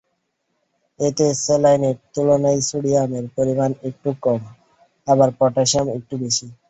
[0.99, 4.41] এতে স্যালাইনের তুলনায় সোডিয়ামের পরিমাণ একটু কম,
[5.07, 6.47] আবার পটাশিয়াম একটু বেশি।